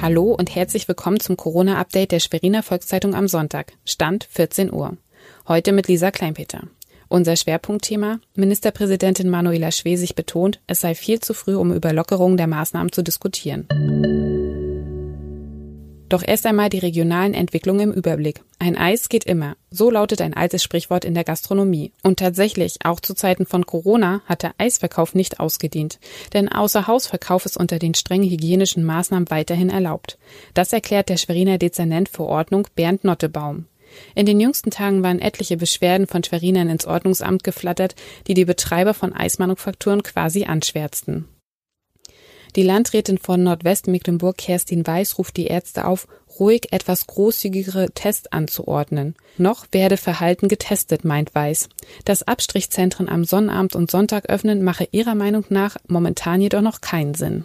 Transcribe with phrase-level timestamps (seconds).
[0.00, 3.72] Hallo und herzlich willkommen zum Corona-Update der Schweriner Volkszeitung am Sonntag.
[3.84, 4.96] Stand 14 Uhr.
[5.48, 6.64] Heute mit Lisa Kleinpeter.
[7.08, 12.46] Unser Schwerpunktthema Ministerpräsidentin Manuela Schwesig betont, es sei viel zu früh, um über Lockerungen der
[12.46, 13.66] Maßnahmen zu diskutieren.
[16.08, 18.42] Doch erst einmal die regionalen Entwicklungen im Überblick.
[18.60, 19.56] Ein Eis geht immer.
[19.70, 21.92] So lautet ein altes Sprichwort in der Gastronomie.
[22.02, 25.98] Und tatsächlich, auch zu Zeiten von Corona hat der Eisverkauf nicht ausgedient.
[26.32, 30.18] Denn Außerhausverkauf ist unter den strengen hygienischen Maßnahmen weiterhin erlaubt.
[30.54, 33.66] Das erklärt der Schweriner Dezernent für Ordnung Bernd Nottebaum.
[34.14, 37.94] In den jüngsten Tagen waren etliche Beschwerden von Schwerinern ins Ordnungsamt geflattert,
[38.26, 41.26] die die Betreiber von Eismanufakturen quasi anschwärzten.
[42.54, 46.06] Die Landrätin von Nordwestmecklenburg, Kerstin Weiß, ruft die Ärzte auf,
[46.38, 49.14] ruhig etwas großzügigere Tests anzuordnen.
[49.36, 51.68] Noch werde Verhalten getestet, meint Weiß.
[52.04, 57.14] Dass Abstrichzentren am Sonnabend und Sonntag öffnen, mache ihrer Meinung nach momentan jedoch noch keinen
[57.14, 57.44] Sinn.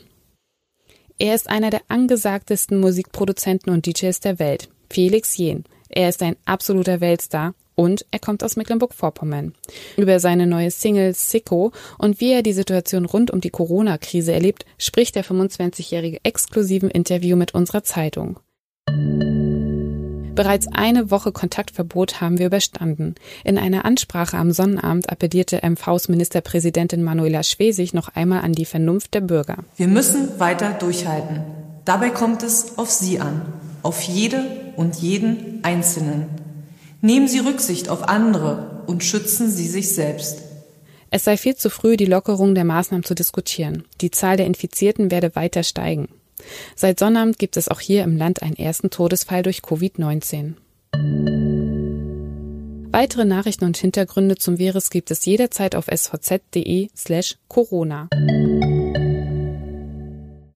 [1.18, 5.66] Er ist einer der angesagtesten Musikproduzenten und DJs der Welt, Felix Jen.
[5.90, 9.56] Er ist ein absoluter Weltstar und er kommt aus Mecklenburg-Vorpommern.
[9.98, 14.68] Über seine neue Single Sicko und wie er die Situation rund um die Corona-Krise erlebt,
[14.78, 18.40] spricht der 25-jährige exklusiven Interview mit unserer Zeitung.
[20.36, 23.16] Bereits eine Woche Kontaktverbot haben wir überstanden.
[23.44, 29.16] In einer Ansprache am Sonnabend appellierte MVs Ministerpräsidentin Manuela Schwesig noch einmal an die Vernunft
[29.16, 29.58] der Bürger.
[29.76, 31.42] Wir müssen weiter durchhalten.
[31.84, 33.42] Dabei kommt es auf Sie an,
[33.82, 34.44] auf jede
[34.76, 36.41] und jeden Einzelnen.
[37.02, 40.44] Nehmen Sie Rücksicht auf andere und schützen Sie sich selbst.
[41.10, 43.86] Es sei viel zu früh, die Lockerung der Maßnahmen zu diskutieren.
[44.02, 46.10] Die Zahl der Infizierten werde weiter steigen.
[46.76, 50.54] Seit Sonnabend gibt es auch hier im Land einen ersten Todesfall durch Covid-19.
[52.92, 58.10] Weitere Nachrichten und Hintergründe zum Virus gibt es jederzeit auf svz.de slash Corona.